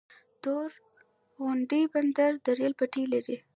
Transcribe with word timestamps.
تورغونډۍ 0.41 1.83
بندر 1.93 2.31
د 2.45 2.47
ریل 2.57 2.73
پټلۍ 2.79 3.03
لري؟ 3.13 3.37